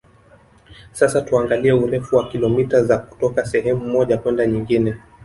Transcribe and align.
Sasa 0.91 1.21
tuangalie 1.21 1.71
urefu 1.71 2.15
wa 2.15 2.29
kilomita 2.29 2.83
za 2.83 2.97
kutoka 2.97 3.45
sehemu 3.45 3.85
moja 3.87 4.17
kwenda 4.17 4.47
nyingine 4.47 4.97